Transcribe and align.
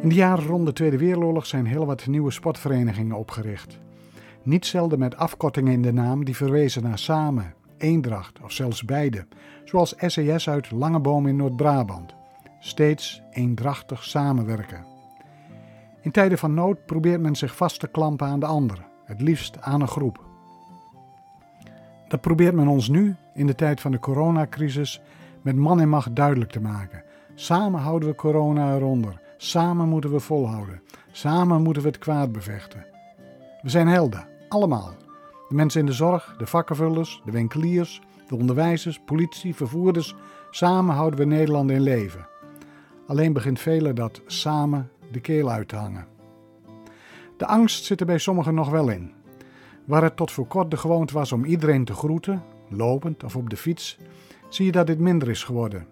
In 0.00 0.08
de 0.08 0.14
jaren 0.14 0.46
rond 0.46 0.66
de 0.66 0.72
Tweede 0.72 0.98
Wereldoorlog 0.98 1.46
zijn 1.46 1.66
heel 1.66 1.86
wat 1.86 2.06
nieuwe 2.06 2.30
sportverenigingen 2.30 3.16
opgericht. 3.16 3.78
Niet 4.42 4.66
zelden 4.66 4.98
met 4.98 5.16
afkortingen 5.16 5.72
in 5.72 5.82
de 5.82 5.92
naam 5.92 6.24
die 6.24 6.36
verwezen 6.36 6.82
naar 6.82 6.98
samen, 6.98 7.54
eendracht 7.78 8.40
of 8.42 8.52
zelfs 8.52 8.84
beide, 8.84 9.26
zoals 9.64 9.94
SES 9.96 10.48
uit 10.48 10.70
Langeboom 10.70 11.26
in 11.26 11.36
Noord-Brabant. 11.36 12.14
Steeds 12.60 13.22
eendrachtig 13.30 14.04
samenwerken. 14.04 14.84
In 16.00 16.10
tijden 16.10 16.38
van 16.38 16.54
nood 16.54 16.86
probeert 16.86 17.20
men 17.20 17.36
zich 17.36 17.56
vast 17.56 17.80
te 17.80 17.88
klampen 17.88 18.26
aan 18.26 18.40
de 18.40 18.46
ander, 18.46 18.86
het 19.04 19.20
liefst 19.20 19.60
aan 19.60 19.80
een 19.80 19.88
groep. 19.88 20.24
Dat 22.08 22.20
probeert 22.20 22.54
men 22.54 22.68
ons 22.68 22.88
nu, 22.88 23.14
in 23.34 23.46
de 23.46 23.54
tijd 23.54 23.80
van 23.80 23.90
de 23.90 23.98
coronacrisis, 23.98 25.02
met 25.42 25.56
man 25.56 25.80
en 25.80 25.88
macht 25.88 26.16
duidelijk 26.16 26.50
te 26.50 26.60
maken. 26.60 27.02
Samen 27.34 27.80
houden 27.80 28.08
we 28.08 28.14
corona 28.14 28.74
eronder. 28.74 29.20
Samen 29.42 29.88
moeten 29.88 30.10
we 30.12 30.20
volhouden. 30.20 30.82
Samen 31.10 31.62
moeten 31.62 31.82
we 31.82 31.88
het 31.88 31.98
kwaad 31.98 32.32
bevechten. 32.32 32.86
We 33.62 33.68
zijn 33.68 33.88
helden, 33.88 34.26
allemaal. 34.48 34.94
De 35.48 35.54
mensen 35.54 35.80
in 35.80 35.86
de 35.86 35.92
zorg, 35.92 36.34
de 36.38 36.46
vakkenvullers, 36.46 37.22
de 37.24 37.30
winkeliers, 37.30 38.00
de 38.28 38.36
onderwijzers, 38.36 39.00
politie, 39.04 39.54
vervoerders. 39.54 40.14
Samen 40.50 40.94
houden 40.94 41.18
we 41.18 41.24
Nederland 41.24 41.70
in 41.70 41.80
leven. 41.80 42.26
Alleen 43.06 43.32
begint 43.32 43.60
velen 43.60 43.94
dat 43.94 44.20
samen 44.26 44.90
de 45.12 45.20
keel 45.20 45.50
uit 45.50 45.68
te 45.68 45.76
hangen. 45.76 46.06
De 47.36 47.46
angst 47.46 47.84
zit 47.84 48.00
er 48.00 48.06
bij 48.06 48.18
sommigen 48.18 48.54
nog 48.54 48.70
wel 48.70 48.88
in. 48.88 49.12
Waar 49.84 50.02
het 50.02 50.16
tot 50.16 50.30
voor 50.30 50.46
kort 50.46 50.70
de 50.70 50.76
gewoonte 50.76 51.14
was 51.14 51.32
om 51.32 51.44
iedereen 51.44 51.84
te 51.84 51.94
groeten, 51.94 52.42
lopend 52.68 53.24
of 53.24 53.36
op 53.36 53.50
de 53.50 53.56
fiets, 53.56 53.98
zie 54.48 54.66
je 54.66 54.72
dat 54.72 54.86
dit 54.86 54.98
minder 54.98 55.28
is 55.28 55.44
geworden. 55.44 55.86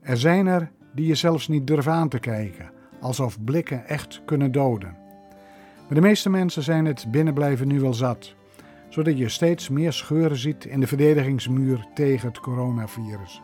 Er 0.00 0.16
zijn 0.16 0.46
er 0.46 0.70
die 0.94 1.06
je 1.06 1.14
zelfs 1.14 1.48
niet 1.48 1.66
durven 1.66 1.92
aan 1.92 2.08
te 2.08 2.18
kijken, 2.18 2.80
alsof 3.02 3.44
blikken 3.44 3.86
echt 3.86 4.22
kunnen 4.24 4.52
doden. 4.52 4.96
Maar 5.86 6.00
de 6.00 6.00
meeste 6.00 6.30
mensen 6.30 6.62
zijn 6.62 6.84
het 6.84 7.10
binnenblijven 7.10 7.68
nu 7.68 7.80
wel 7.80 7.94
zat, 7.94 8.34
zodat 8.88 9.18
je 9.18 9.28
steeds 9.28 9.68
meer 9.68 9.92
scheuren 9.92 10.36
ziet 10.36 10.64
in 10.64 10.80
de 10.80 10.86
verdedigingsmuur 10.86 11.86
tegen 11.94 12.28
het 12.28 12.40
coronavirus. 12.40 13.42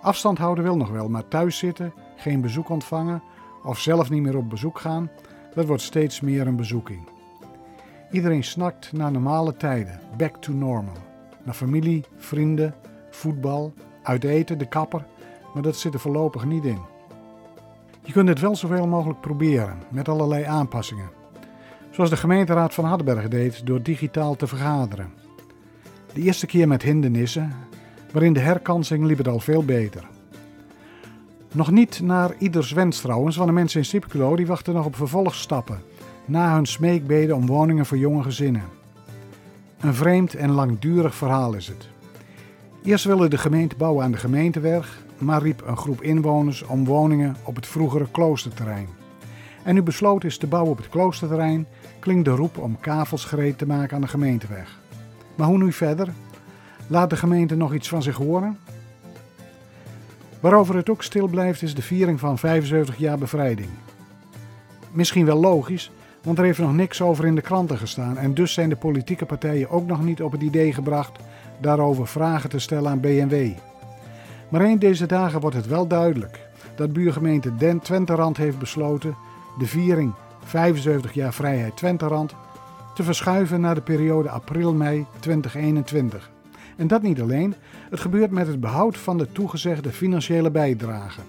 Afstand 0.00 0.38
houden 0.38 0.64
wil 0.64 0.76
nog 0.76 0.90
wel, 0.90 1.08
maar 1.08 1.28
thuis 1.28 1.58
zitten, 1.58 1.92
geen 2.16 2.40
bezoek 2.40 2.68
ontvangen 2.68 3.22
of 3.64 3.78
zelf 3.78 4.10
niet 4.10 4.22
meer 4.22 4.36
op 4.36 4.50
bezoek 4.50 4.78
gaan, 4.78 5.10
dat 5.54 5.66
wordt 5.66 5.82
steeds 5.82 6.20
meer 6.20 6.46
een 6.46 6.56
bezoeking. 6.56 7.08
Iedereen 8.10 8.44
snakt 8.44 8.92
naar 8.92 9.12
normale 9.12 9.56
tijden, 9.56 10.00
back 10.16 10.36
to 10.36 10.52
normal. 10.52 10.96
Naar 11.44 11.54
familie, 11.54 12.04
vrienden, 12.16 12.74
voetbal, 13.10 13.72
uit 14.02 14.24
eten, 14.24 14.58
de 14.58 14.68
kapper, 14.68 15.06
maar 15.54 15.62
dat 15.62 15.76
zit 15.76 15.94
er 15.94 16.00
voorlopig 16.00 16.44
niet 16.44 16.64
in. 16.64 16.91
Je 18.04 18.12
kunt 18.12 18.28
het 18.28 18.40
wel 18.40 18.56
zoveel 18.56 18.86
mogelijk 18.86 19.20
proberen, 19.20 19.78
met 19.90 20.08
allerlei 20.08 20.44
aanpassingen. 20.44 21.10
Zoals 21.90 22.10
de 22.10 22.16
gemeenteraad 22.16 22.74
van 22.74 22.84
Hardenberg 22.84 23.28
deed 23.28 23.66
door 23.66 23.82
digitaal 23.82 24.36
te 24.36 24.46
vergaderen. 24.46 25.12
De 26.12 26.20
eerste 26.20 26.46
keer 26.46 26.68
met 26.68 26.82
hindernissen, 26.82 27.52
maar 28.12 28.22
in 28.22 28.32
de 28.32 28.40
herkansing 28.40 29.04
liep 29.04 29.18
het 29.18 29.28
al 29.28 29.40
veel 29.40 29.64
beter. 29.64 30.08
Nog 31.52 31.70
niet 31.70 32.00
naar 32.00 32.34
ieders 32.38 32.72
wens 32.72 33.00
trouwens, 33.00 33.36
want 33.36 33.48
de 33.48 33.54
mensen 33.54 33.80
in 33.80 33.86
Sipculo 33.86 34.36
die 34.36 34.46
wachten 34.46 34.74
nog 34.74 34.86
op 34.86 34.96
vervolgstappen 34.96 35.82
na 36.24 36.54
hun 36.54 36.66
smeekbeden 36.66 37.36
om 37.36 37.46
woningen 37.46 37.86
voor 37.86 37.98
jonge 37.98 38.22
gezinnen. 38.22 38.64
Een 39.80 39.94
vreemd 39.94 40.34
en 40.34 40.50
langdurig 40.50 41.14
verhaal 41.14 41.54
is 41.54 41.66
het. 41.68 41.88
Eerst 42.84 43.04
wilde 43.04 43.28
de 43.28 43.38
gemeente 43.38 43.76
bouwen 43.76 44.04
aan 44.04 44.12
de 44.12 44.18
gemeentewerg, 44.18 45.02
maar 45.24 45.42
riep 45.42 45.62
een 45.66 45.76
groep 45.76 46.02
inwoners 46.02 46.62
om 46.62 46.84
woningen 46.84 47.36
op 47.44 47.56
het 47.56 47.66
vroegere 47.66 48.06
kloosterterrein. 48.10 48.88
En 49.62 49.74
nu 49.74 49.82
besloten 49.82 50.28
is 50.28 50.38
te 50.38 50.46
bouwen 50.46 50.72
op 50.72 50.78
het 50.78 50.88
kloosterterrein, 50.88 51.66
klinkt 51.98 52.24
de 52.24 52.30
roep 52.30 52.58
om 52.58 52.80
kavels 52.80 53.24
gereed 53.24 53.58
te 53.58 53.66
maken 53.66 53.94
aan 53.94 54.00
de 54.00 54.08
gemeenteweg. 54.08 54.80
Maar 55.34 55.46
hoe 55.46 55.58
nu 55.58 55.72
verder? 55.72 56.08
Laat 56.86 57.10
de 57.10 57.16
gemeente 57.16 57.56
nog 57.56 57.74
iets 57.74 57.88
van 57.88 58.02
zich 58.02 58.16
horen? 58.16 58.58
Waarover 60.40 60.76
het 60.76 60.90
ook 60.90 61.02
stil 61.02 61.26
blijft 61.26 61.62
is 61.62 61.74
de 61.74 61.82
viering 61.82 62.20
van 62.20 62.38
75 62.38 62.96
jaar 62.96 63.18
bevrijding. 63.18 63.68
Misschien 64.90 65.24
wel 65.24 65.40
logisch, 65.40 65.90
want 66.22 66.38
er 66.38 66.44
heeft 66.44 66.58
nog 66.58 66.74
niks 66.74 67.02
over 67.02 67.26
in 67.26 67.34
de 67.34 67.40
kranten 67.40 67.78
gestaan 67.78 68.18
en 68.18 68.34
dus 68.34 68.52
zijn 68.52 68.68
de 68.68 68.76
politieke 68.76 69.26
partijen 69.26 69.70
ook 69.70 69.86
nog 69.86 70.04
niet 70.04 70.22
op 70.22 70.32
het 70.32 70.42
idee 70.42 70.72
gebracht 70.72 71.18
daarover 71.60 72.06
vragen 72.06 72.50
te 72.50 72.58
stellen 72.58 72.90
aan 72.90 73.00
BMW. 73.00 73.50
Maar 74.52 74.60
een 74.60 74.78
deze 74.78 75.06
dagen 75.06 75.40
wordt 75.40 75.56
het 75.56 75.66
wel 75.66 75.86
duidelijk 75.86 76.40
dat 76.76 76.92
buurgemeente 76.92 77.56
Den 77.56 77.80
Twenterand 77.80 78.36
heeft 78.36 78.58
besloten 78.58 79.16
de 79.58 79.66
viering 79.66 80.12
75 80.44 81.12
jaar 81.12 81.32
vrijheid 81.32 81.76
Twenterand 81.76 82.34
te 82.94 83.02
verschuiven 83.02 83.60
naar 83.60 83.74
de 83.74 83.80
periode 83.80 84.30
april-mei 84.30 85.06
2021. 85.20 86.30
En 86.76 86.86
dat 86.86 87.02
niet 87.02 87.20
alleen, 87.20 87.54
het 87.90 88.00
gebeurt 88.00 88.30
met 88.30 88.46
het 88.46 88.60
behoud 88.60 88.98
van 88.98 89.18
de 89.18 89.32
toegezegde 89.32 89.90
financiële 89.90 90.50
bijdrage. 90.50 91.20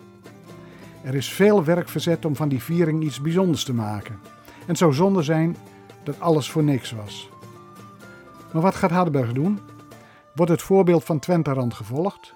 Er 1.04 1.16
is 1.16 1.30
veel 1.30 1.64
werk 1.64 1.90
verzet 1.90 2.26
om 2.26 2.36
van 2.36 2.50
die 2.50 2.64
viering 2.64 3.04
iets 3.04 3.22
bijzonders 3.22 3.64
te 3.64 3.74
maken. 3.74 4.20
En 4.46 4.68
het 4.68 4.78
zou 4.78 4.94
zonde 4.94 5.22
zijn 5.22 5.56
dat 6.04 6.20
alles 6.20 6.52
voor 6.52 6.64
niks 6.64 6.92
was. 6.92 7.30
Maar 8.52 8.62
wat 8.62 8.76
gaat 8.76 8.92
Hardenberg 8.92 9.34
doen? 9.34 9.60
Wordt 10.36 10.52
het 10.52 10.62
voorbeeld 10.62 11.04
van 11.04 11.20
Twenterand 11.20 11.74
gevolgd? 11.74 12.34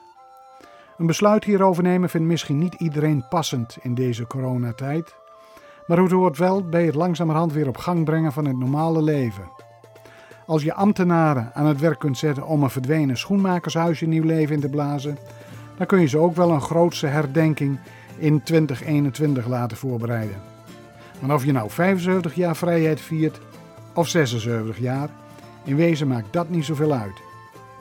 Een 0.98 1.06
besluit 1.06 1.44
hierover 1.44 1.84
nemen 1.84 2.10
vindt 2.10 2.28
misschien 2.28 2.58
niet 2.58 2.74
iedereen 2.74 3.26
passend 3.30 3.78
in 3.82 3.96
deze 3.96 4.28
coronatijd, 4.28 5.16
maar 5.88 5.98
het 5.98 6.12
hoort 6.12 6.38
wel 6.38 6.64
bij 6.64 6.86
het 6.86 6.96
langzamerhand 6.96 7.54
weer 7.54 7.68
op 7.68 7.78
gang 7.78 8.06
brengen 8.06 8.32
van 8.32 8.46
het 8.46 8.58
normale 8.58 9.02
leven. 9.02 9.52
Als 10.46 10.64
je 10.64 10.74
ambtenaren 10.74 11.52
aan 11.54 11.66
het 11.66 11.80
werk 11.80 12.00
kunt 12.00 12.18
zetten 12.18 12.46
om 12.46 12.64
een 12.64 12.70
verdwenen 12.70 13.18
schoenmakershuisje 13.18 14.06
nieuw 14.06 14.24
leven 14.24 14.56
in 14.56 14.62
te 14.62 14.70
blazen, 14.70 15.18
dan 15.78 15.88
kun 15.88 16.00
je 16.00 16.08
ze 16.08 16.18
ook 16.18 16.36
wel 16.36 16.52
een 16.52 16.62
grootse 16.62 17.08
herdenking 17.08 17.80
in 18.18 18.44
2021 18.44 19.48
laten 19.48 19.78
voorbereiden. 19.78 20.42
Maar 21.20 21.36
of 21.36 21.46
je 21.46 21.52
nou 21.52 21.70
75 21.70 22.36
jaar 22.36 22.56
vrijheid 22.56 23.02
viert 23.02 23.40
of 23.94 24.08
76 24.08 24.78
jaar, 24.78 25.10
in 25.64 25.76
wezen 25.76 26.08
maakt 26.08 26.34
dat 26.34 26.50
niet 26.50 26.66
zoveel 26.66 26.94
uit. 26.94 27.22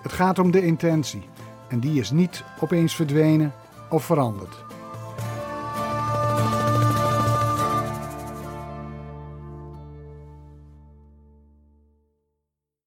Het 0.03 0.13
gaat 0.13 0.39
om 0.39 0.51
de 0.51 0.65
intentie 0.65 1.23
en 1.69 1.81
die 1.81 2.01
is 2.01 2.11
niet 2.11 2.45
opeens 2.61 2.95
verdwenen 2.95 3.53
of 3.89 4.05
veranderd. 4.05 4.66